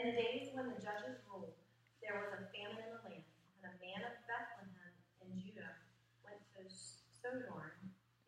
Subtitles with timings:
[0.00, 1.52] In the days when the judges ruled,
[2.00, 3.28] there was a famine in the land,
[3.60, 5.76] and a man of Bethlehem in Judah
[6.24, 7.76] went to sojourn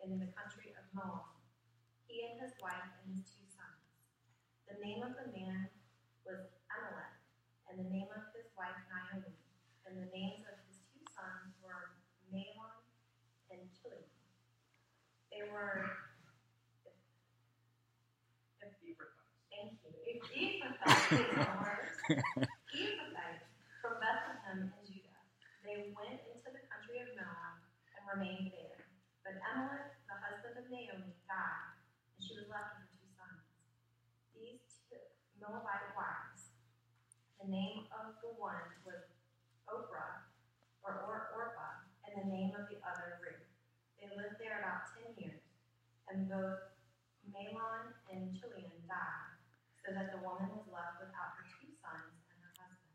[0.05, 1.33] in the country of Moab,
[2.05, 3.89] he and his wife and his two sons.
[4.69, 5.73] The name of the man
[6.29, 7.17] was Elimelech,
[7.73, 9.33] and the name of his wife Naomi,
[9.89, 11.97] and the names of his two sons were
[12.29, 12.85] Mahlon
[13.49, 14.13] and Chilion.
[15.33, 15.89] They were
[20.33, 21.57] Thank you.
[22.13, 25.17] From Bethlehem in Judah.
[25.65, 27.65] They went into the country of Moab
[27.97, 28.85] and remained there.
[29.25, 31.73] But Elimelech, the husband of Naomi, died,
[32.13, 33.49] and she was left with her two sons.
[34.37, 35.01] These two
[35.41, 36.53] Moabite wives,
[37.41, 39.09] the name of the one was
[39.65, 40.29] Oprah,
[40.85, 43.49] or, or Orpah, and the name of the other Ruth.
[43.97, 45.41] They lived there about ten years,
[46.13, 46.77] and both
[47.33, 49.33] Mahlon and Chilion died
[49.83, 52.95] so that the woman was left without her two sons and her husband.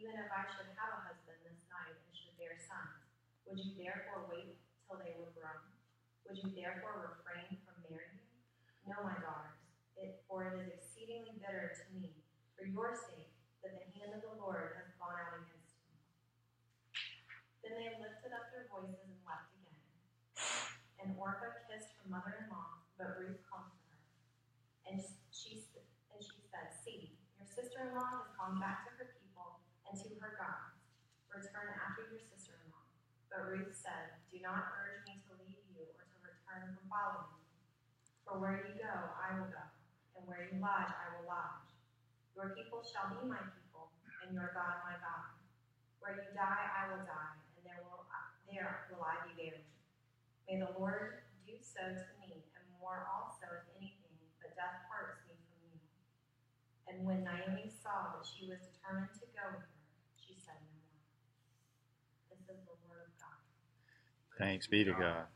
[0.00, 3.04] even if I should have a husband this night and should bear sons,
[3.44, 4.56] would you therefore wait
[4.88, 5.60] till they were grown?
[6.24, 8.32] Would you therefore refrain from marrying?
[8.88, 9.60] No, my daughters,
[10.00, 12.16] it, for it is exceedingly bitter to me,
[12.56, 13.28] for your sake,
[13.60, 15.92] that the hand of the Lord has gone out against me.
[17.60, 19.84] Then they lifted up their voices and wept again.
[20.96, 24.00] And Orpah kissed her mother-in-law, but Ruth comforted her.
[24.88, 24.96] and
[25.28, 25.60] she,
[26.08, 28.89] and she said, See, your sister-in-law has gone back to
[29.90, 30.78] and to her gods.
[31.34, 32.86] Return after your sister-in-law.
[33.26, 37.34] But Ruth said, Do not urge me to leave you or to return from following
[37.34, 37.46] you.
[38.22, 39.66] For where you go, I will go,
[40.14, 41.70] and where you lodge, I will lodge.
[42.38, 43.90] Your people shall be my people,
[44.22, 45.34] and your God my God.
[45.98, 48.06] Where you die, I will die, and there will,
[48.46, 49.66] there will I be buried.
[50.46, 55.22] May the Lord do so to me, and more also, if anything but death parts
[55.26, 55.78] me from you.
[56.86, 59.80] And when Naomi saw that she was determined to go with her,
[60.18, 61.02] she said no more.
[62.30, 63.42] This is the word of God.
[64.40, 65.26] Thanks be to God.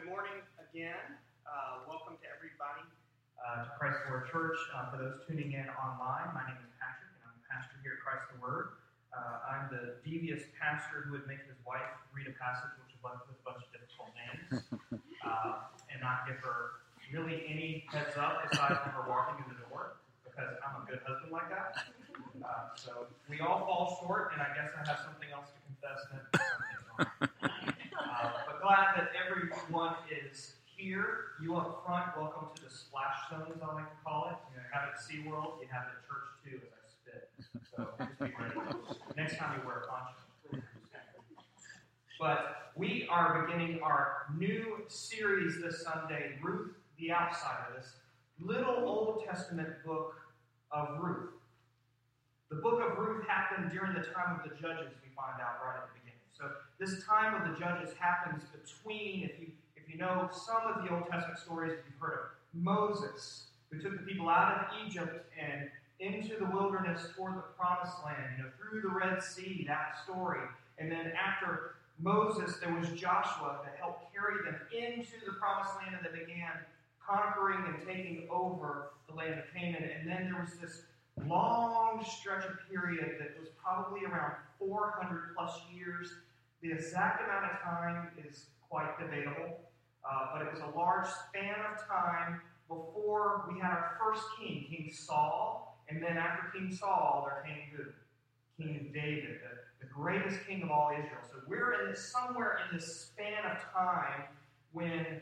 [0.00, 0.96] Good morning again.
[1.44, 2.88] Uh, welcome to everybody
[3.36, 4.56] uh, to Christ the Word Church.
[4.72, 8.00] Uh, for those tuning in online, my name is Patrick, and I'm pastor here at
[8.00, 8.80] Christ the Word.
[9.12, 11.84] Uh, I'm the devious pastor who would make his wife
[12.16, 14.64] read a passage which is left with a bunch of difficult names
[15.28, 16.80] uh, and not give her
[17.12, 21.04] really any heads up aside from her walking in the door because I'm a good
[21.04, 21.76] husband like that.
[22.40, 26.00] Uh, so we all fall short, and I guess I have something else to confess
[26.08, 26.24] that
[28.70, 29.10] glad that
[29.70, 31.06] everyone is here.
[31.40, 34.34] You up front, welcome to the splash zone, as I like to call it.
[34.52, 37.30] You have it at SeaWorld, you have it at church too, as I spit.
[37.70, 39.14] So.
[39.16, 40.66] Next time you wear a poncho.
[42.18, 47.92] But we are beginning our new series this Sunday, Ruth the Outsider, this
[48.40, 50.16] little Old Testament book
[50.72, 51.30] of Ruth.
[52.50, 55.76] The book of Ruth happened during the time of the judges, we find out right
[55.76, 56.18] at the beginning.
[56.36, 56.50] So
[56.80, 60.90] this time of the judges happens between, if you if you know some of the
[60.92, 62.20] Old Testament stories, if you've heard of
[62.54, 65.68] Moses, who took the people out of Egypt and
[66.00, 70.40] into the wilderness toward the promised land, you know, through the Red Sea, that story.
[70.78, 75.94] And then after Moses, there was Joshua that helped carry them into the promised land
[75.94, 76.52] and they began
[77.06, 79.90] conquering and taking over the land of Canaan.
[79.98, 80.82] And then there was this
[81.26, 86.14] long stretch of period that was probably around 400 plus years.
[86.62, 89.60] The exact amount of time is quite debatable,
[90.04, 94.66] uh, but it was a large span of time before we had our first king,
[94.68, 97.84] King Saul, and then after King Saul, there came who?
[98.62, 101.22] King David, the, the greatest king of all Israel.
[101.30, 104.24] So we're in this, somewhere in this span of time
[104.72, 105.20] when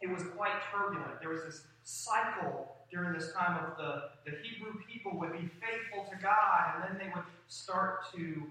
[0.00, 1.20] it was quite turbulent.
[1.20, 6.06] There was this cycle during this time of the, the Hebrew people would be faithful
[6.10, 8.44] to God, and then they would start to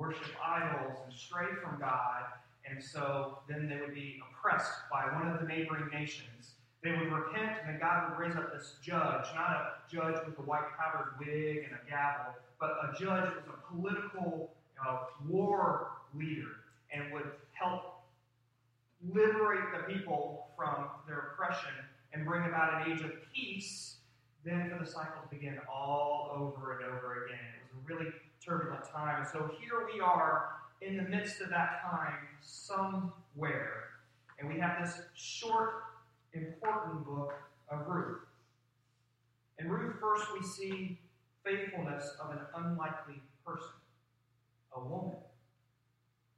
[0.00, 2.24] worship idols and stray from God,
[2.68, 6.52] and so then they would be oppressed by one of the neighboring nations.
[6.82, 10.38] They would repent, and then God would raise up this judge, not a judge with
[10.38, 14.50] a white powdered wig and a gavel, but a judge that was a political
[15.28, 18.00] war leader and would help
[19.12, 21.72] liberate the people from their oppression
[22.14, 23.96] and bring about an age of peace,
[24.44, 27.38] then for the cycle to begin all over and over again.
[27.38, 28.12] It was a really
[28.44, 29.26] turbulent time.
[29.30, 30.50] So here we are
[30.80, 33.84] in the midst of that time somewhere.
[34.38, 35.82] And we have this short,
[36.32, 37.34] important book
[37.68, 38.20] of Ruth.
[39.58, 40.98] In Ruth, first we see
[41.44, 43.68] faithfulness of an unlikely person,
[44.74, 45.16] a woman.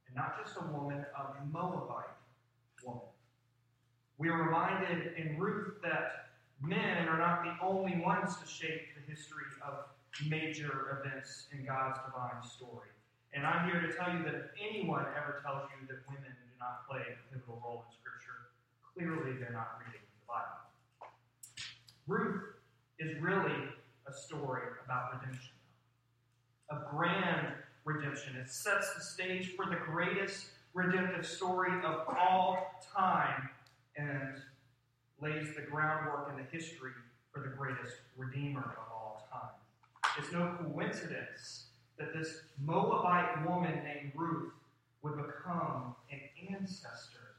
[0.07, 2.05] And not just a woman, a Moabite
[2.85, 3.01] woman.
[4.17, 6.27] We are reminded in Ruth that
[6.61, 9.85] men are not the only ones to shape the history of
[10.29, 12.89] major events in God's divine story.
[13.33, 16.53] And I'm here to tell you that if anyone ever tells you that women do
[16.59, 18.53] not play a pivotal role in Scripture,
[18.93, 20.63] clearly they're not reading the Bible.
[22.07, 22.43] Ruth
[22.99, 23.57] is really
[24.07, 25.53] a story about redemption,
[26.69, 27.47] a grand
[27.85, 28.35] redemption.
[28.35, 33.49] It sets the stage for the greatest redemptive story of all time
[33.97, 34.41] and
[35.21, 36.91] lays the groundwork in the history
[37.31, 38.92] for the greatest redeemer of.
[40.17, 41.65] It's no coincidence
[41.97, 44.53] that this Moabite woman named Ruth
[45.01, 46.19] would become an
[46.53, 47.35] ancestor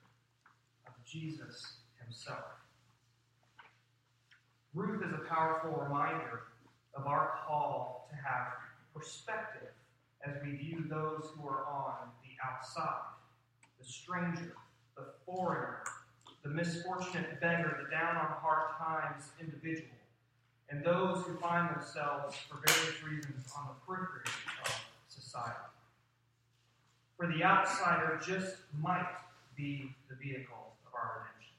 [0.87, 2.45] of Jesus himself.
[4.75, 6.43] Ruth is a powerful reminder
[6.95, 8.49] of our call to have
[8.93, 9.69] perspective
[10.27, 13.15] as we view those who are on the outside
[13.79, 14.55] the stranger,
[14.97, 15.83] the foreigner,
[16.43, 19.91] the misfortunate beggar, the down on hard times individual,
[20.71, 24.25] and those who find themselves, for various reasons, on the periphery
[24.65, 25.55] of society.
[27.17, 29.07] For the outsider just might
[29.57, 31.55] be the vehicle of our redemption.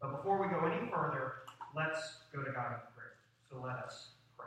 [0.00, 1.34] But before we go any further,
[1.76, 2.00] let's
[2.34, 3.14] go to God in prayer.
[3.48, 4.46] So let us pray.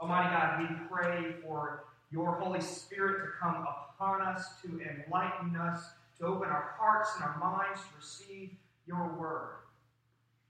[0.00, 5.82] Almighty God, we pray for your Holy Spirit to come upon us, to enlighten us,
[6.18, 8.50] to open our hearts and our minds to receive
[8.86, 9.56] your word.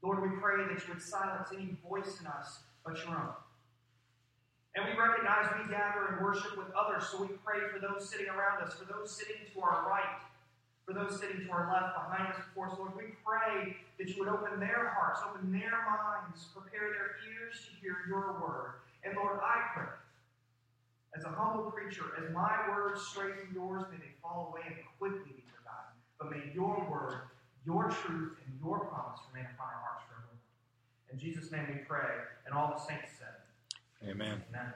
[0.02, 3.34] Lord, we pray that you would silence any voice in us but your own.
[4.76, 8.28] And we recognize we gather and worship with others, so we pray for those sitting
[8.28, 10.22] around us, for those sitting to our right,
[10.86, 12.78] for those sitting to our left, behind us, before us.
[12.78, 17.66] Lord, we pray that you would open their hearts, open their minds, prepare their ears
[17.66, 18.78] to hear your word.
[19.02, 19.90] And Lord, I pray,
[21.16, 24.76] as a humble preacher, as my words stray from yours, may they fall away and
[24.98, 25.90] quickly be forgotten.
[26.20, 27.26] But may your word,
[27.68, 30.32] your truth, and your promise remain upon our hearts forever.
[31.12, 34.42] In Jesus' name we pray, and all the saints said, Amen.
[34.48, 34.72] Amen.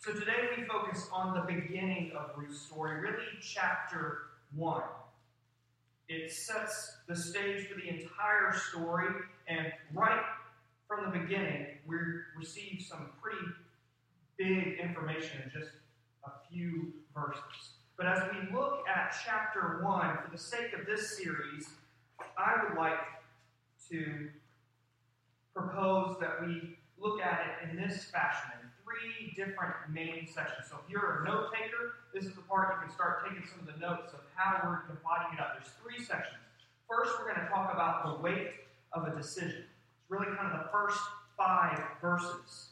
[0.00, 4.22] So today we focus on the beginning of Ruth's story, really chapter
[4.56, 4.82] 1.
[6.08, 9.14] It sets the stage for the entire story,
[9.46, 10.20] and right
[10.88, 11.96] from the beginning, we
[12.36, 13.46] receive some pretty
[14.36, 15.70] big information in just
[16.24, 17.81] a few verses.
[18.02, 21.68] But as we look at chapter 1, for the sake of this series,
[22.36, 22.98] I would like
[23.90, 24.28] to
[25.54, 30.66] propose that we look at it in this fashion, in three different main sections.
[30.68, 33.60] So if you're a note taker, this is the part you can start taking some
[33.60, 35.54] of the notes of how we're dividing it up.
[35.54, 36.42] There's three sections.
[36.90, 38.50] First, we're going to talk about the weight
[38.94, 39.62] of a decision.
[39.62, 40.98] It's really kind of the first
[41.38, 42.71] five verses.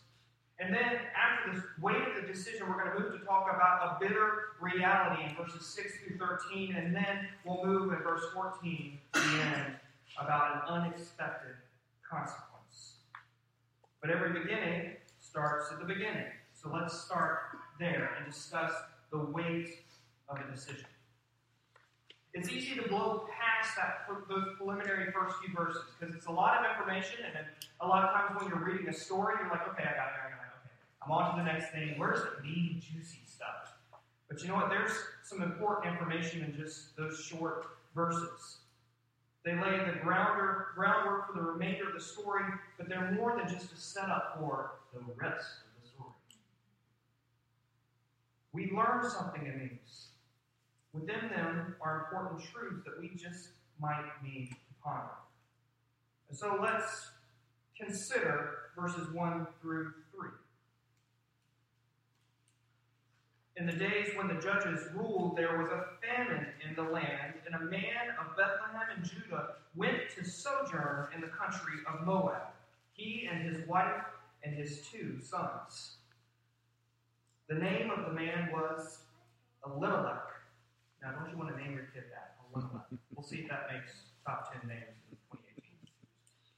[0.61, 3.97] And then after this weight of the decision, we're going to move to talk about
[3.97, 8.99] a bitter reality in verses 6 through 13, and then we'll move in verse 14
[9.14, 9.76] to the end
[10.21, 11.57] about an unexpected
[12.09, 12.97] consequence.
[14.02, 16.26] But every beginning starts at the beginning.
[16.52, 17.38] So let's start
[17.79, 18.73] there and discuss
[19.11, 19.71] the weight
[20.29, 20.85] of a decision.
[22.35, 26.59] it's easy to blow past that those preliminary first few verses because it's a lot
[26.59, 27.47] of information, and
[27.81, 30.21] a lot of times when you're reading a story, you're like, okay, I got it,
[30.26, 30.39] I got it.
[31.02, 31.95] I'm on to the next thing.
[31.97, 33.75] Where's the meaty, juicy stuff?
[34.28, 34.69] But you know what?
[34.69, 34.92] There's
[35.25, 38.59] some important information in just those short verses.
[39.45, 42.45] They lay the grounder, groundwork for the remainder of the story,
[42.76, 46.12] but they're more than just a setup for the rest of the story.
[48.52, 50.09] We learn something in these.
[50.92, 53.49] Within them are important truths that we just
[53.80, 55.09] might need to ponder.
[56.28, 57.11] And so let's
[57.78, 59.92] consider verses 1 through
[63.61, 67.55] In the days when the judges ruled, there was a famine in the land, and
[67.55, 72.55] a man of Bethlehem in Judah went to sojourn in the country of Moab,
[72.95, 74.02] he and his wife
[74.43, 75.97] and his two sons.
[77.50, 79.00] The name of the man was
[79.67, 80.23] Elimelech.
[81.02, 82.37] Now, don't you want to name your kid that?
[82.55, 82.87] Elimelech.
[83.14, 83.93] We'll see if that makes
[84.25, 85.64] top 10 names in 2018.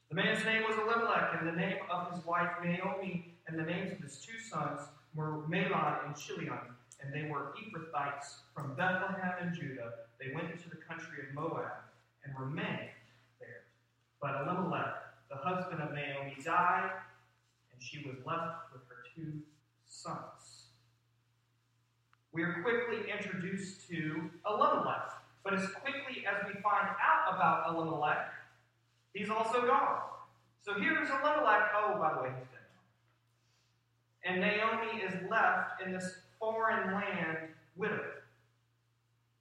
[0.09, 3.91] The man's name was Elimelech, and the name of his wife Naomi, and the names
[3.91, 4.83] of his two sons
[5.17, 6.61] were Mahlon and Chilion
[7.03, 9.93] and they were Ephrathites from Bethlehem in Judah.
[10.21, 11.73] They went into the country of Moab
[12.25, 12.91] and remained
[13.41, 13.65] there.
[14.21, 14.95] But Elimelech,
[15.31, 16.91] the husband of Naomi, died,
[17.73, 19.41] and she was left with her two
[19.89, 20.67] sons.
[22.33, 25.11] We are quickly introduced to Elimelech,
[25.45, 28.33] but as quickly as we find out about Elimelech,
[29.13, 30.01] he's also gone.
[30.65, 31.71] So here's Elimelech.
[31.77, 32.63] Oh, by the way, he's dead
[34.25, 37.39] And Naomi is left in this foreign land
[37.77, 38.03] widow.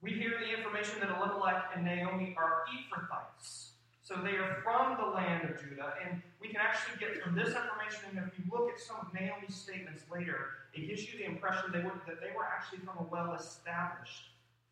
[0.02, 3.70] We hear the information that Elimelech and Naomi are Ephrathites.
[4.02, 7.48] So they are from the land of Judah, and we can actually get from this
[7.48, 11.24] information, and if you look at some of Naomi's statements later, it gives you the
[11.24, 14.30] impression they were, that they were actually from a well established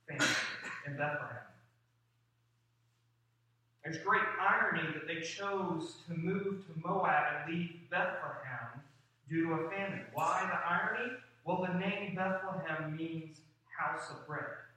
[0.09, 0.27] family
[0.87, 1.47] in Bethlehem.
[3.83, 8.83] There's great irony that they chose to move to Moab and leave Bethlehem
[9.29, 10.05] due to a famine.
[10.13, 11.13] Why the irony?
[11.51, 13.41] Well, the name Bethlehem means
[13.77, 14.71] house of bread.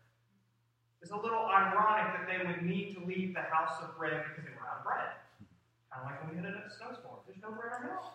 [1.03, 4.43] It's a little ironic that they would need to leave the house of bread because
[4.43, 5.13] they were out of bread.
[5.93, 7.17] Kind of like when we hit a snowstorm.
[7.27, 8.13] There's no bread or milk.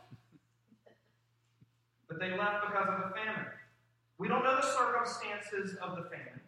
[2.08, 3.46] But they left because of a famine.
[4.18, 6.40] We don't know the circumstances of the famine.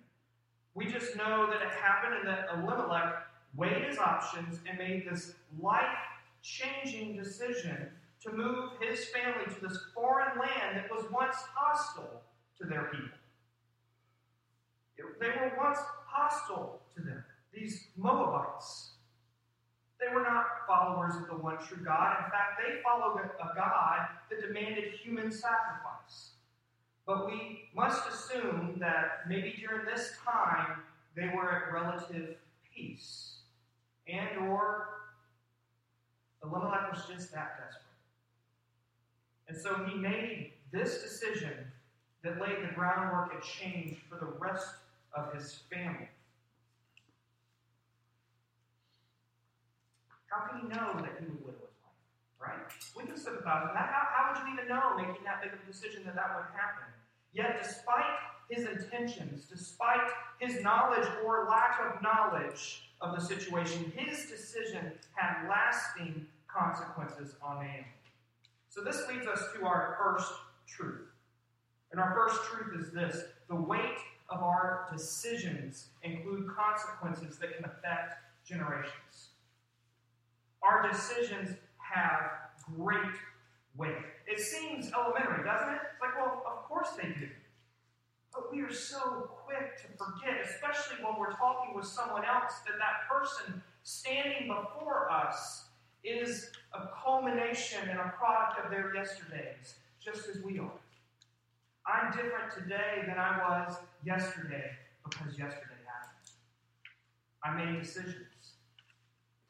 [0.75, 3.23] We just know that it happened and that Elimelech
[3.55, 5.97] weighed his options and made this life
[6.43, 7.87] changing decision
[8.23, 12.23] to move his family to this foreign land that was once hostile
[12.59, 13.19] to their people.
[15.21, 18.93] They were once hostile to them, these Moabites.
[19.99, 22.25] They were not followers of the one true God.
[22.25, 26.33] In fact, they followed a God that demanded human sacrifice.
[27.07, 30.83] But we must assume that maybe during this time
[31.17, 32.37] they were at relative
[32.75, 33.41] peace.
[34.07, 34.89] And or
[36.43, 37.90] Elimelech was just that desperate.
[39.51, 41.53] And so he made this decision
[42.23, 44.69] that laid the groundwork and change for the rest
[45.13, 46.09] of his family.
[50.29, 52.39] How can he know that he would widow his wife?
[52.41, 52.61] Right?
[52.97, 53.71] We can sympathize.
[53.75, 56.47] How, how would you even know making that big of a decision that that would
[56.55, 56.87] happen?
[57.33, 58.07] Yet, despite
[58.49, 60.07] his intentions, despite
[60.39, 67.57] his knowledge or lack of knowledge of the situation, his decision had lasting consequences on
[67.57, 67.87] Naomi.
[68.71, 70.31] So this leads us to our first
[70.69, 71.09] truth.
[71.91, 73.99] And our first truth is this the weight
[74.29, 78.15] of our decisions include consequences that can affect
[78.47, 79.31] generations.
[80.63, 82.31] Our decisions have
[82.77, 83.17] great
[83.77, 83.97] weight.
[84.29, 85.81] It seems elementary, doesn't it?
[85.93, 87.29] It's like, well, of course they do.
[88.33, 92.79] But we are so quick to forget, especially when we're talking with someone else, that
[92.79, 95.65] that person standing before us
[96.05, 100.71] is a culmination and a product of their yesterdays, just as we are.
[101.87, 104.71] I'm different today than I was yesterday
[105.05, 106.31] because yesterday happened.
[107.45, 108.27] I made decisions.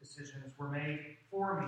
[0.00, 1.66] Decisions were made for me.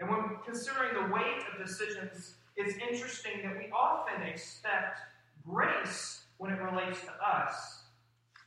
[0.00, 4.98] And when considering the weight of decisions, it's interesting that we often expect
[5.46, 7.82] grace when it relates to us,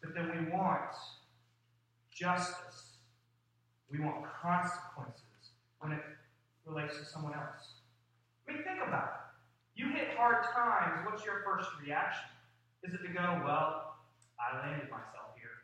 [0.02, 0.94] but then we want
[2.14, 2.91] justice
[3.92, 6.04] we want consequences when it
[6.66, 7.82] relates to someone else.
[8.48, 9.82] I mean, think about it.
[9.82, 12.30] You hit hard times, what's your first reaction?
[12.84, 13.96] Is it to go, well,
[14.40, 15.62] I landed myself here?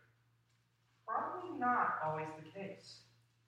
[1.07, 2.97] Probably not always the case.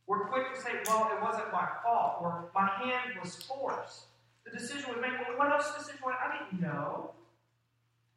[0.07, 4.05] We're quick to say, well, it wasn't my fault, or my hand was forced.
[4.43, 5.11] The decision was made.
[5.11, 6.15] Well, what else decision was?
[6.17, 7.11] I didn't know.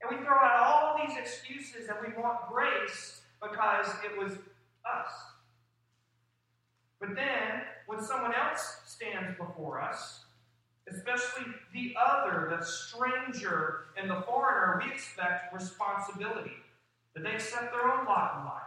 [0.00, 5.12] And we throw out all these excuses and we want grace because it was us.
[7.02, 10.20] But then, when someone else stands before us,
[10.88, 16.52] especially the other, the stranger, and the foreigner, we expect responsibility,
[17.14, 18.62] that they accept their own lot in life.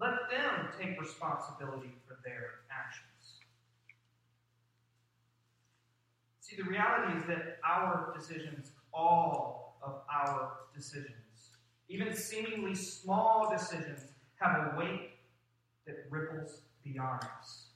[0.00, 3.42] Let them take responsibility for their actions.
[6.40, 11.12] See, the reality is that our decisions, all of our decisions,
[11.90, 14.00] even seemingly small decisions,
[14.40, 15.17] have a weight
[16.92, 17.66] beyond us.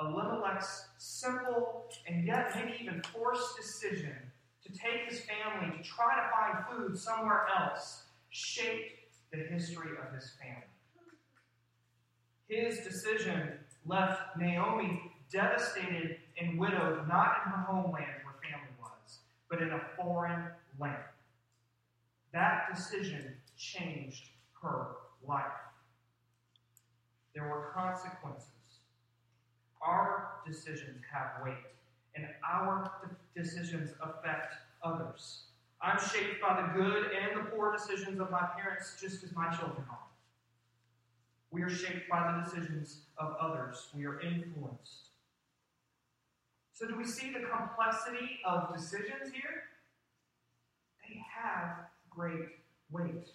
[0.00, 4.14] Elimelech's simple and yet maybe even forced decision
[4.64, 8.92] to take his family to try to find food somewhere else shaped
[9.32, 10.62] the history of his family.
[12.48, 13.52] His decision
[13.86, 15.00] left Naomi
[15.32, 19.18] devastated and widowed, not in her homeland where family was,
[19.50, 20.44] but in a foreign
[20.78, 21.02] land.
[22.32, 24.28] That decision changed
[24.62, 24.88] her
[25.26, 25.44] life.
[27.36, 28.48] There were consequences.
[29.82, 31.66] Our decisions have weight,
[32.14, 32.90] and our
[33.36, 35.42] decisions affect others.
[35.82, 39.54] I'm shaped by the good and the poor decisions of my parents just as my
[39.54, 39.98] children are.
[41.50, 43.88] We are shaped by the decisions of others.
[43.94, 45.10] We are influenced.
[46.72, 49.64] So, do we see the complexity of decisions here?
[51.06, 51.76] They have
[52.08, 52.48] great
[52.90, 53.28] weight.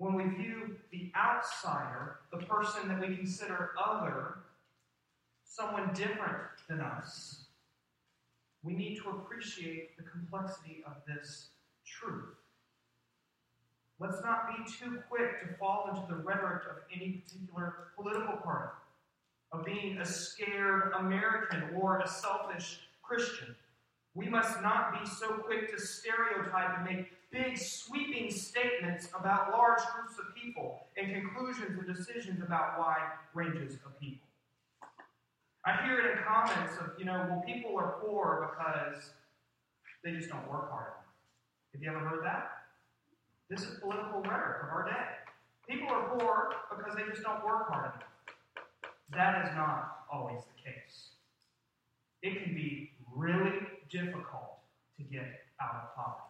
[0.00, 4.38] When we view the outsider, the person that we consider other,
[5.44, 6.38] someone different
[6.70, 7.44] than us,
[8.62, 11.48] we need to appreciate the complexity of this
[11.84, 12.34] truth.
[13.98, 18.72] Let's not be too quick to fall into the rhetoric of any particular political party,
[19.52, 23.54] of being a scared American or a selfish Christian.
[24.14, 29.80] We must not be so quick to stereotype and make big sweeping statements about large
[29.94, 34.26] groups of people and conclusions and decisions about wide ranges of people.
[35.64, 39.10] I hear it in comments of, you know, well, people are poor because
[40.02, 41.04] they just don't work hard enough.
[41.72, 42.50] Have you ever heard that?
[43.48, 45.20] This is political rhetoric of our day.
[45.68, 48.08] People are poor because they just don't work hard enough.
[49.12, 51.10] That is not always the case.
[52.22, 53.58] It can be really
[53.90, 54.58] difficult
[54.96, 55.26] to get
[55.60, 56.29] out of poverty.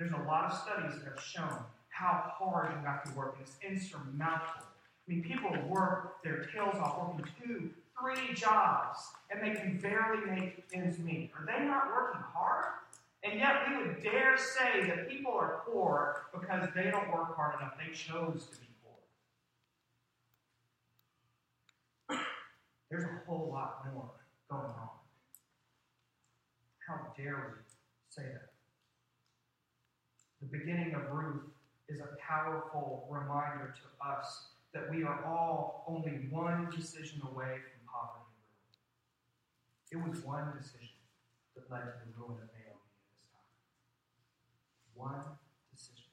[0.00, 1.58] There's a lot of studies that have shown
[1.90, 3.36] how hard you have to work.
[3.36, 4.64] and It's insurmountable.
[4.64, 8.98] I mean, people work their tails off working two, three jobs,
[9.30, 11.30] and they can barely make ends meet.
[11.38, 12.64] Are they not working hard?
[13.22, 17.60] And yet we would dare say that people are poor because they don't work hard
[17.60, 17.74] enough.
[17.76, 18.68] They chose to be
[22.08, 22.18] poor.
[22.90, 24.12] There's a whole lot more
[24.50, 24.88] going on.
[26.88, 27.62] How dare we
[28.08, 28.49] say that?
[30.40, 31.52] The beginning of Ruth
[31.88, 37.80] is a powerful reminder to us that we are all only one decision away from
[37.84, 38.32] poverty
[39.92, 40.08] and ruin.
[40.08, 40.96] It was one decision
[41.54, 43.52] that led to the ruin of Naomi at this time.
[44.94, 45.36] One
[45.68, 46.08] decision.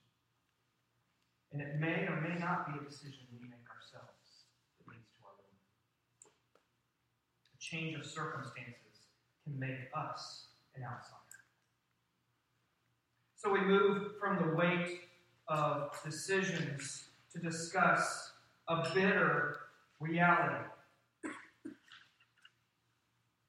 [1.53, 4.43] And it may or may not be a decision we make ourselves
[4.75, 5.55] that leads to our ruin.
[7.55, 9.07] A change of circumstances
[9.45, 11.26] can make us an outsider.
[13.37, 15.01] So we move from the weight
[15.47, 18.31] of decisions to discuss
[18.67, 19.57] a bitter
[19.99, 20.65] reality.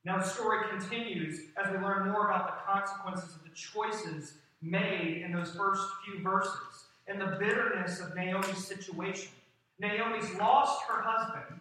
[0.05, 5.23] Now, the story continues as we learn more about the consequences of the choices made
[5.25, 9.31] in those first few verses and the bitterness of Naomi's situation.
[9.81, 11.61] Naomi's lost her husband,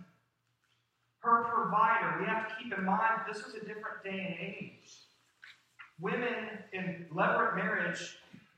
[1.20, 2.20] her provider.
[2.20, 5.07] We have to keep in mind this was a different day and age.
[6.00, 8.18] Women in levirate marriage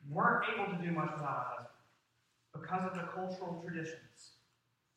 [0.10, 1.69] weren't able to do much without a husband
[2.62, 4.36] because of the cultural traditions.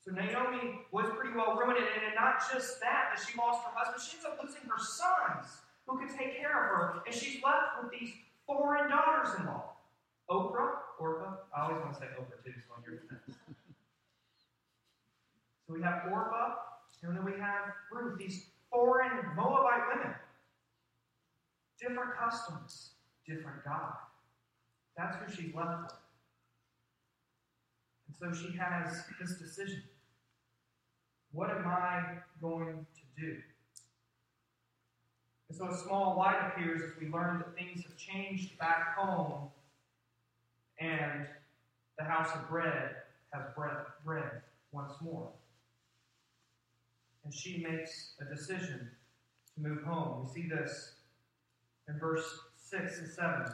[0.05, 4.03] So Naomi was pretty well ruined, and not just that, that she lost her husband,
[4.03, 7.79] she ends up losing her sons who could take care of her, and she's left
[7.81, 8.11] with these
[8.47, 9.71] foreign daughters-in-law.
[10.31, 13.39] Oprah, Orpah, I always want to say Oprah too, so on your defense.
[15.67, 16.55] So we have Orpah,
[17.03, 20.15] and then we have Ruth, these foreign Moabite women.
[21.83, 22.91] Different customs,
[23.27, 23.95] different God.
[24.97, 25.93] That's who she's left with.
[28.07, 29.83] And so she has this decision.
[31.33, 32.05] What am I
[32.41, 33.37] going to do?
[35.49, 39.49] And so a small light appears as we learn that things have changed back home
[40.79, 41.27] and
[41.99, 42.97] the house of bread
[43.33, 44.43] has bread, bread
[44.73, 45.29] once more.
[47.25, 48.91] And she makes a decision
[49.55, 50.27] to move home.
[50.27, 50.95] We see this
[51.89, 52.25] in verse
[52.57, 53.47] 6 and 7.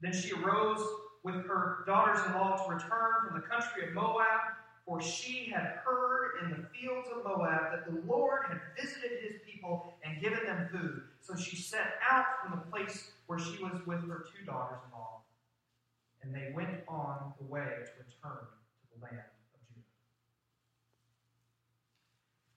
[0.00, 0.80] Then she arose
[1.22, 4.40] with her daughters in law to return from the country of Moab,
[4.84, 9.40] for she had heard in the fields of Moab that the Lord had visited his
[9.50, 11.02] people and given them food.
[11.22, 14.98] So she set out from the place where she was with her two daughters in
[14.98, 15.22] law,
[16.22, 19.60] and they went on the way to return to the land of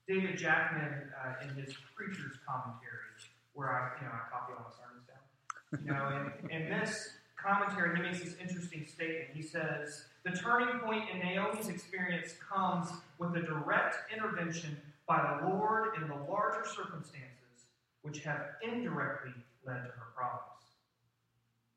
[0.06, 0.20] Judah.
[0.20, 3.07] David Jackman, uh, in his preacher's commentary,
[3.58, 5.18] where I, you know, I copy all my sermons down,
[5.82, 9.30] you know, in, in this commentary, he makes this interesting statement.
[9.34, 14.76] He says, The turning point in Naomi's experience comes with a direct intervention
[15.08, 17.66] by the Lord in the larger circumstances
[18.02, 19.32] which have indirectly
[19.66, 20.62] led to her problems.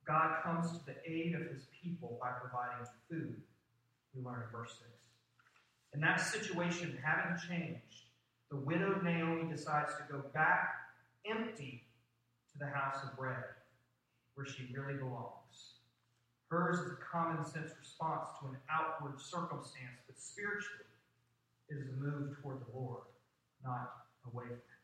[0.05, 3.41] God comes to the aid of his people by providing food,
[4.15, 4.83] we learn in verse 6.
[5.95, 8.05] In that situation having changed,
[8.51, 10.80] the widowed Naomi decides to go back
[11.29, 11.83] empty
[12.51, 13.43] to the house of bread,
[14.35, 15.75] where she really belongs.
[16.49, 20.85] Hers is a common sense response to an outward circumstance, but spiritually,
[21.69, 23.03] it is a move toward the Lord,
[23.63, 23.91] not
[24.25, 24.81] away from Him.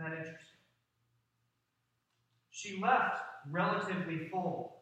[0.00, 0.56] Isn't that interesting?
[2.50, 4.76] She left relatively full.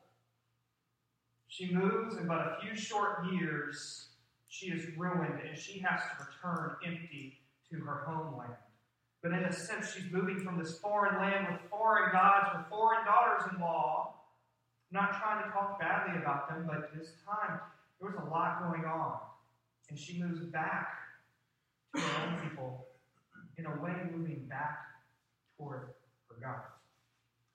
[1.48, 4.08] She moves in but a few short years,
[4.48, 8.54] she is ruined and she has to return empty to her homeland.
[9.24, 13.06] But in a sense, she's moving from this foreign land with foreign gods, with foreign
[13.06, 14.16] daughters in law,
[14.92, 17.58] not trying to talk badly about them, but this time
[17.98, 19.16] there was a lot going on.
[19.88, 20.88] And she moves back
[21.96, 22.84] to her own people,
[23.56, 24.80] in a way, moving back
[25.56, 25.88] toward
[26.28, 26.60] her God.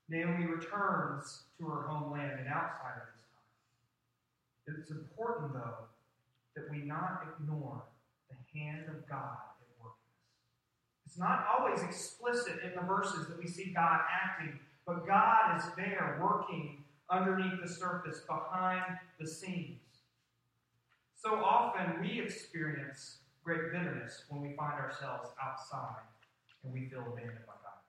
[0.10, 3.26] Naomi returns to her homeland and outside of this
[4.66, 4.80] time.
[4.80, 5.86] It's important, though,
[6.56, 7.84] that we not ignore
[8.28, 9.38] the hand of God
[11.10, 15.64] It's not always explicit in the verses that we see God acting, but God is
[15.76, 18.84] there working underneath the surface, behind
[19.20, 19.80] the scenes.
[21.16, 26.04] So often we experience great bitterness when we find ourselves outside
[26.64, 27.82] and we feel abandoned by God.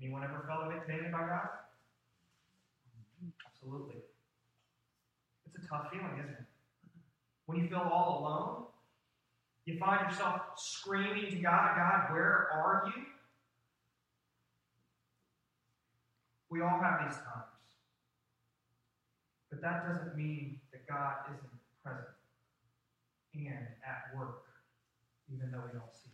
[0.00, 1.48] Anyone ever felt abandoned by God?
[3.52, 4.00] Absolutely.
[5.44, 6.44] It's a tough feeling, isn't it?
[7.44, 8.64] When you feel all alone,
[9.72, 13.02] you find yourself screaming to God, God, where are you?
[16.50, 17.46] We all have these times.
[19.50, 21.50] But that doesn't mean that God isn't
[21.84, 22.08] present
[23.34, 24.42] and at work,
[25.32, 26.10] even though we don't see.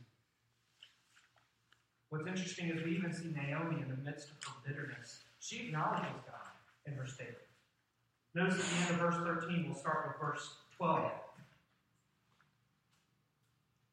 [2.11, 5.25] What's interesting is we even see Naomi in the midst of her bitterness.
[5.41, 6.53] She acknowledges God
[6.87, 7.39] in her statement.
[8.35, 11.11] Notice at the end of verse 13, we'll start with verse 12.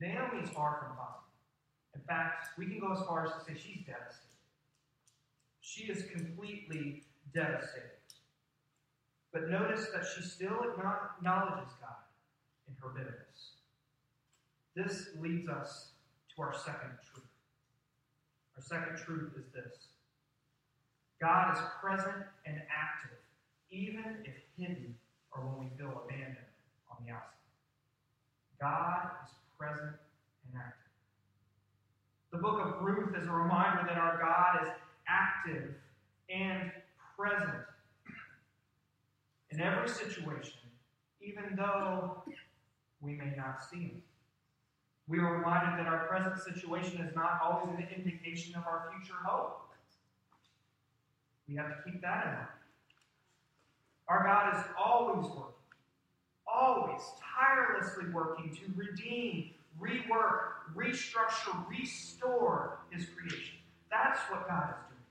[0.00, 1.22] Naomi is far from positive.
[1.94, 4.26] In fact, we can go as far as to say she's devastated.
[5.60, 7.02] She is completely
[7.34, 7.90] devastated.
[9.32, 12.04] But notice that she still acknowledges God
[12.68, 13.52] in her bitterness.
[14.74, 15.90] This leads us
[16.34, 17.24] to our second truth.
[18.56, 19.88] Our second truth is this
[21.20, 23.18] God is present and active,
[23.70, 24.94] even if hidden
[25.32, 26.36] or when we feel abandoned
[26.90, 27.32] on the outside.
[28.60, 29.96] God is present
[30.46, 30.92] and active.
[32.32, 34.72] The book of Ruth is a reminder that our God is
[35.08, 35.74] active
[36.28, 36.70] and
[37.18, 37.64] present
[39.50, 40.58] in every situation,
[41.22, 42.22] even though
[43.00, 44.02] we may not see Him.
[45.08, 49.18] We are reminded that our present situation is not always an indication of our future
[49.24, 49.62] hope.
[51.48, 52.48] We have to keep that in mind.
[54.08, 55.55] Our God is always working,
[56.56, 63.56] always tirelessly working to redeem, rework, restructure, restore His creation.
[63.90, 65.02] That's what God is doing.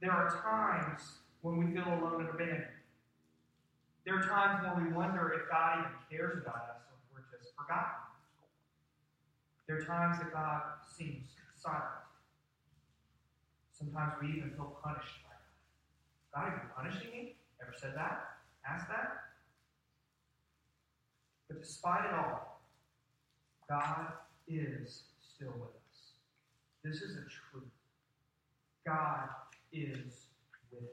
[0.00, 1.00] There are times
[1.42, 2.64] when we feel alone and abandoned.
[4.04, 7.38] There are times when we wonder if God even cares about us or if we're
[7.38, 8.04] just forgotten.
[9.66, 11.24] There are times that God seems
[11.56, 12.04] silent.
[13.72, 16.52] Sometimes we even feel punished by God.
[16.52, 17.36] God, are you punishing me?
[17.62, 18.44] Ever said that?
[18.68, 19.33] Asked that?
[21.48, 22.60] But despite it all,
[23.68, 24.12] God
[24.48, 26.12] is still with us.
[26.82, 27.70] This is a truth.
[28.86, 29.28] God
[29.72, 30.26] is
[30.70, 30.88] with you.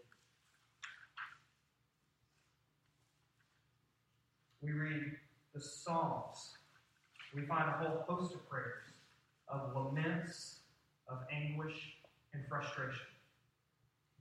[4.61, 5.11] We read
[5.53, 6.57] the Psalms.
[7.35, 8.85] We find a whole host of prayers,
[9.47, 10.59] of laments,
[11.07, 11.97] of anguish,
[12.33, 13.07] and frustration.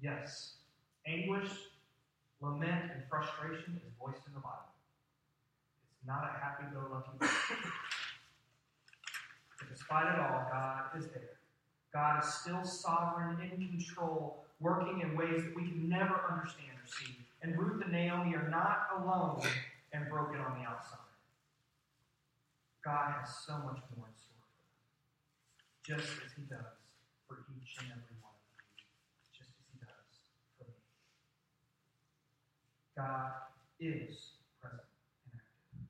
[0.02, 0.54] Yes,
[1.06, 1.50] anguish,
[2.40, 4.70] lament, and frustration is voiced in the Bible.
[6.06, 7.56] Not a happy go lucky person.
[9.58, 11.38] But despite it all, God is there.
[11.92, 16.86] God is still sovereign, in control, working in ways that we can never understand or
[16.86, 17.16] see.
[17.42, 19.42] And Ruth and Naomi are not alone
[19.92, 20.98] and broken on the outside.
[22.84, 26.80] God has so much more in store for them, just as He does
[27.28, 28.84] for each and every one of you,
[29.36, 30.24] just as He does
[30.56, 30.80] for me.
[32.96, 33.32] God
[33.80, 34.88] is present
[35.28, 35.84] and active.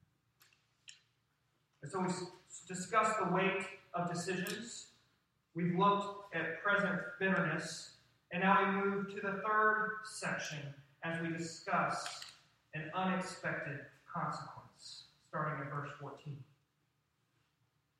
[1.92, 4.86] And so we discussed the weight of decisions.
[5.54, 7.94] We've looked at present bitterness,
[8.32, 10.58] and now we move to the third section
[11.02, 12.20] as we discuss
[12.74, 13.80] an unexpected
[14.12, 16.36] consequence, starting in verse 14.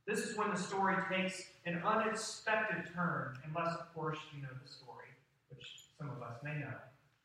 [0.07, 4.71] This is when the story takes an unexpected turn, unless, of course, you know the
[4.71, 5.09] story,
[5.49, 5.67] which
[5.99, 6.75] some of us may know.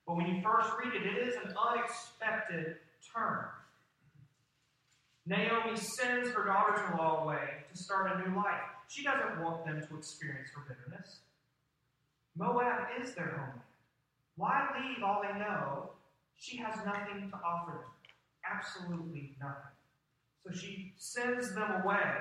[0.08, 2.78] But when you first read it, it is an unexpected
[3.14, 3.46] turn.
[5.26, 8.62] Naomi sends her daughters in law away to start a new life.
[8.88, 11.18] She doesn't want them to experience her bitterness.
[12.36, 13.62] Moab is their homeland.
[14.36, 15.92] Why leave all they know?
[16.38, 17.92] She has nothing to offer them.
[18.46, 19.72] Absolutely nothing.
[20.46, 22.14] So she sends them away,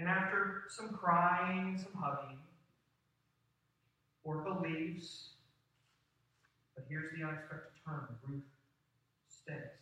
[0.00, 2.38] and after some crying, some hugging,
[4.24, 5.30] Orpah leaves.
[6.74, 8.42] But here's the unexpected turn Ruth
[9.28, 9.77] stays.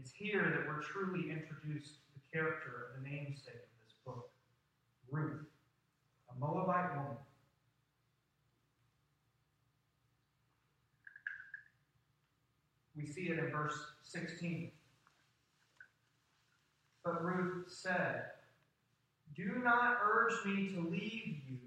[0.00, 4.30] It's here that we're truly introduced to the character of the namesake of this book
[5.10, 5.44] Ruth,
[6.30, 7.16] a Moabite woman
[12.96, 14.70] We see it in verse 16.
[17.04, 18.24] But Ruth said,
[19.36, 21.58] Do not urge me to leave you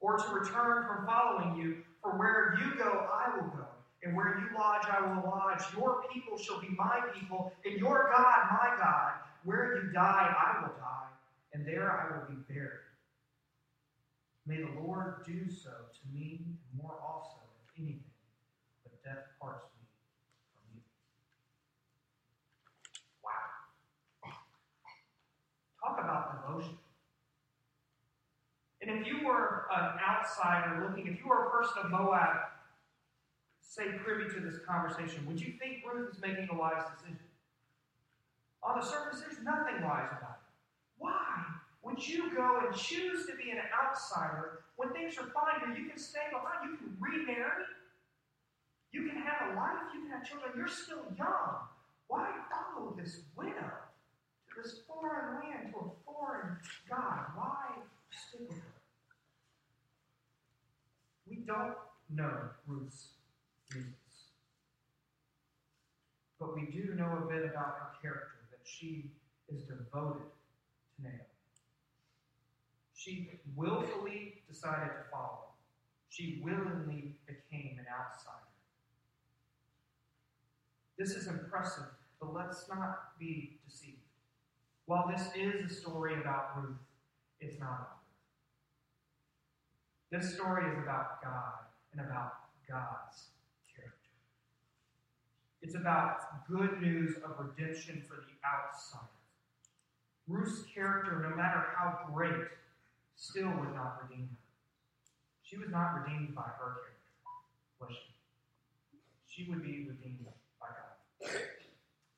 [0.00, 3.65] or to return from following you, for where you go, I will go,
[4.02, 5.62] and where you lodge, I will lodge.
[5.76, 9.12] Your people shall be my people, and your God, my God.
[9.44, 11.08] Where you die, I will die,
[11.52, 12.70] and there I will be buried.
[14.46, 18.02] May the Lord do so to me, and more also, if anything,
[18.82, 19.86] but death parts me.
[20.54, 20.82] From you.
[23.24, 24.32] Wow.
[25.80, 26.78] Talk about devotion.
[28.82, 32.36] And if you were an outsider looking, if you were a person of Moab,
[33.66, 37.18] say privy to this conversation, would you think Ruth is making a wise decision?
[38.62, 40.52] On the surface, there's nothing wise about it.
[40.98, 41.44] Why
[41.82, 45.84] would you go and choose to be an outsider when things are fine here?
[45.84, 47.64] You can stay behind, you can remarry,
[48.92, 51.68] you can have a life, you can have children, you're still young.
[52.08, 53.52] Why follow this widow?
[53.52, 56.56] To this foreign land to a foreign
[56.88, 57.26] God.
[57.34, 57.66] Why
[58.10, 58.64] stick with her?
[61.28, 61.74] We don't
[62.08, 63.08] know Ruth's
[66.38, 69.10] But we do know a bit about her character, that she
[69.48, 70.22] is devoted
[70.96, 71.20] to Naomi.
[72.94, 75.44] She willfully decided to follow.
[76.08, 78.32] She willingly became an outsider.
[80.98, 81.84] This is impressive,
[82.20, 83.98] but let's not be deceived.
[84.86, 86.76] While this is a story about Ruth,
[87.40, 87.98] it's not about
[90.10, 90.22] Ruth.
[90.22, 91.52] This story is about God
[91.92, 92.32] and about
[92.68, 93.35] God's.
[95.66, 99.10] It's about good news of redemption for the outsider.
[100.28, 102.46] Ruth's character, no matter how great,
[103.16, 104.38] still would not redeem her.
[105.42, 109.42] She was not redeemed by her character, was she?
[109.42, 110.26] She would be redeemed
[110.60, 111.32] by God.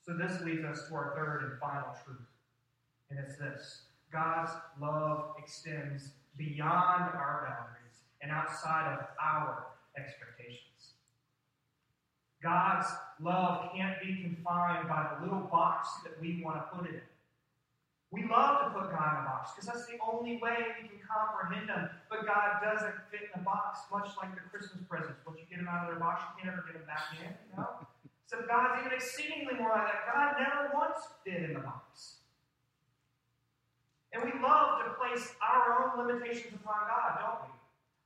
[0.04, 2.28] So this leads us to our third and final truth
[3.08, 10.97] and it's this God's love extends beyond our boundaries and outside of our expectations.
[12.42, 12.86] God's
[13.20, 17.08] love can't be confined by the little box that we want to put it in.
[18.10, 20.96] We love to put God in a box because that's the only way we can
[21.04, 21.90] comprehend Him.
[22.08, 25.20] But God doesn't fit in a box, much like the Christmas presents.
[25.26, 27.28] Once you get them out of their box, you can never get them back in.
[27.28, 27.84] You know?
[28.24, 30.08] So God's even exceedingly more like that.
[30.08, 32.24] God never once fit in the box.
[34.12, 37.52] And we love to place our own limitations upon God, don't we?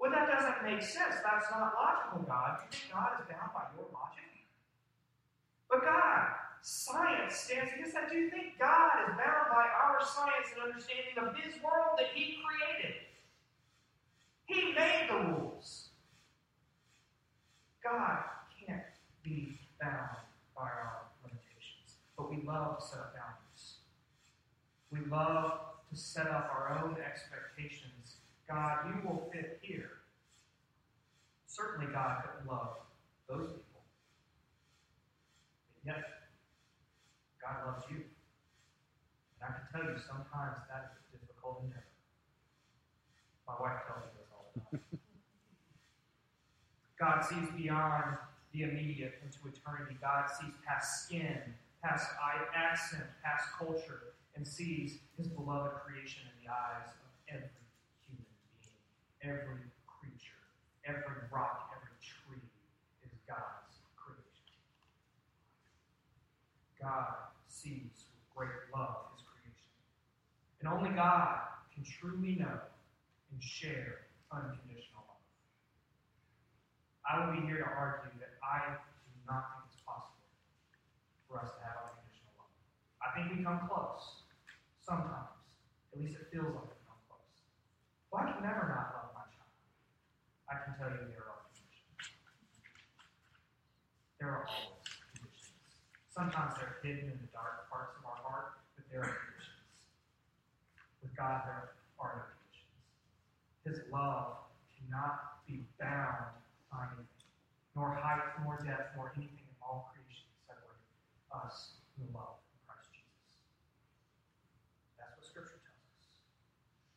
[0.03, 1.23] Well, that doesn't make sense.
[1.23, 2.59] That's not logical, God.
[2.59, 4.12] You think God is bound by your logic?
[5.73, 6.29] But God,
[6.61, 8.11] science stands against that.
[8.11, 12.09] Do you think God is bound by our science and understanding of His world that
[12.13, 12.97] He created?
[14.45, 15.89] He made the rules.
[17.83, 18.19] God
[18.67, 18.83] can't
[19.25, 20.21] be bound
[20.55, 21.97] by our limitations.
[22.19, 23.77] But we love to set up boundaries.
[24.91, 25.59] We love
[25.91, 28.17] to set up our own expectations.
[28.47, 29.93] God, you will fit here.
[31.47, 32.77] Certainly, God couldn't love
[33.27, 33.72] those people.
[35.85, 36.05] Yet,
[37.43, 38.05] God loves you.
[39.41, 41.91] And I can tell you, sometimes that is a difficult endeavor.
[43.47, 45.01] My wife tells me this all the time.
[47.03, 48.17] God sees beyond
[48.53, 49.97] the immediate into eternity.
[50.01, 51.39] God sees past skin,
[51.83, 52.07] past
[52.55, 57.51] accent, past culture, and sees his beloved creation in the eyes of every
[58.07, 58.79] human being,
[59.23, 60.41] every creature,
[60.87, 62.47] every rock, every tree
[63.05, 64.55] is God's creation.
[66.83, 69.71] God sees with great love his creation.
[70.59, 75.23] And only God can truly know and share unconditional love.
[77.07, 80.27] I will be here to argue that I do not think it's possible
[81.31, 82.51] for us to have unconditional love.
[82.99, 84.27] I think we come close
[84.83, 85.39] sometimes.
[85.95, 87.37] At least it feels like we come close.
[88.11, 89.55] Well, I can never not love my child.
[90.51, 91.95] I can tell you there are conditions.
[94.19, 94.72] There are always.
[96.23, 99.67] Sometimes they're hidden in the dark parts of our heart, but there are conditions.
[101.03, 102.79] With God, there are no conditions.
[103.67, 104.39] His love
[104.71, 106.31] cannot be bound
[106.71, 107.27] by anything,
[107.75, 110.79] nor height, nor depth, nor anything in all creation separate
[111.35, 113.43] us from the love of Christ Jesus.
[115.03, 116.07] That's what Scripture tells us.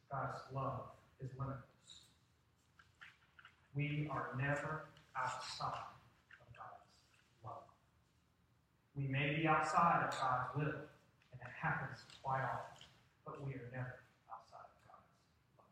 [0.06, 2.06] God's love is limitless.
[3.74, 4.86] We are never
[5.18, 5.98] outside
[6.38, 6.86] of God's
[7.42, 7.66] love.
[8.96, 10.80] We may be outside of God's will,
[11.32, 12.88] and it happens quite often,
[13.26, 14.00] but we are never
[14.32, 15.12] outside of God's
[15.60, 15.68] love.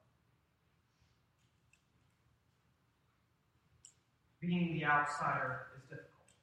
[4.42, 6.36] Being the outsider is difficult.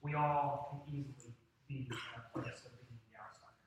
[0.00, 1.36] We all can easily
[1.68, 3.60] be in a place of being the outsider.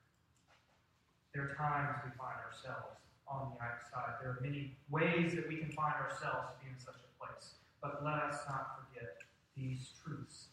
[1.32, 2.98] There are times we find ourselves
[3.30, 4.18] on the outside.
[4.20, 7.54] There are many ways that we can find ourselves to be in such a place.
[7.80, 9.22] But let us not forget
[9.56, 10.48] these truths.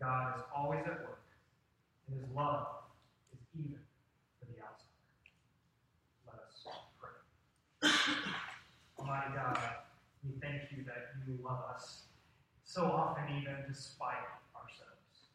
[0.00, 1.18] God is always at work,
[2.06, 2.66] and his love
[3.32, 3.82] is even
[4.38, 4.94] for the outsider.
[6.26, 6.62] Let us
[7.02, 7.90] pray.
[8.98, 9.58] Almighty God,
[10.22, 12.02] we thank you that you love us
[12.62, 14.22] so often, even despite
[14.54, 15.34] ourselves.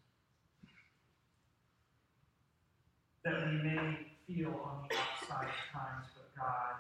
[3.26, 3.98] That we may
[4.28, 6.80] feel on the outside at times, but God,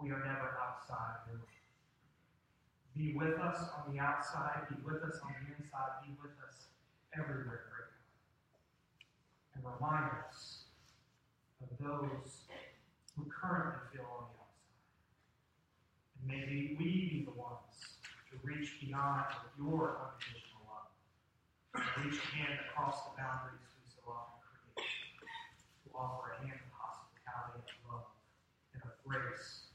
[0.00, 1.40] we are never outside of your.
[2.96, 6.69] Be with us on the outside, be with us on the inside, be with us
[7.16, 7.90] everywhere.
[9.54, 10.64] And remind us
[11.60, 12.46] of those
[13.16, 14.70] who currently feel on the outside.
[16.16, 17.98] And maybe we be the ones
[18.30, 19.26] to reach beyond
[19.58, 20.88] your unconditional love,
[21.74, 24.86] to reach a hand across the boundaries we so often create,
[25.82, 28.06] to offer a hand of hospitality and love
[28.72, 29.72] and of grace,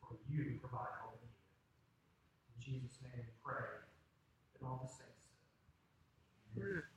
[0.00, 1.42] for you to provide all we need.
[2.54, 3.82] In Jesus' name we pray
[4.54, 5.07] that all the saints
[6.60, 6.87] say, Amen.